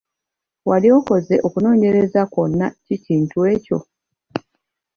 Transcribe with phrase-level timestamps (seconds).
[0.69, 3.77] Wali okoze okunoonyereza kwonna ki kintu ekyo?